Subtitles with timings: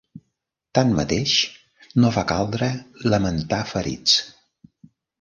[0.79, 1.35] Tanmateix,
[2.05, 2.73] no va caldre
[3.15, 4.21] lamentar ferits.